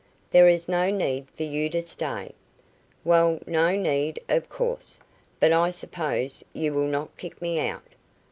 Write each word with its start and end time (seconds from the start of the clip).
"There 0.31 0.47
is 0.47 0.67
no 0.67 0.89
need 0.89 1.27
for 1.37 1.43
you 1.43 1.69
to 1.69 1.81
stay." 1.83 2.31
"Well, 3.03 3.37
no 3.45 3.75
need, 3.75 4.19
of 4.29 4.49
course; 4.49 4.99
but 5.39 5.51
I 5.53 5.69
suppose 5.69 6.43
you 6.53 6.73
will 6.73 6.87
not 6.87 7.15
kick 7.17 7.39
me 7.39 7.59
out." 7.59 7.85